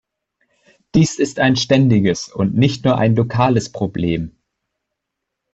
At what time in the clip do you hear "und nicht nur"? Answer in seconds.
2.27-2.97